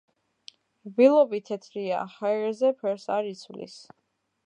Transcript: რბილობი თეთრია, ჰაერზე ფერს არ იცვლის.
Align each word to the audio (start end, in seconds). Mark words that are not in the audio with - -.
რბილობი 0.89 1.41
თეთრია, 1.51 2.01
ჰაერზე 2.17 2.75
ფერს 2.83 3.09
არ 3.19 3.33
იცვლის. 3.37 3.79